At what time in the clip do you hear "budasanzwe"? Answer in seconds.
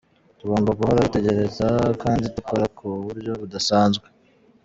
3.41-4.05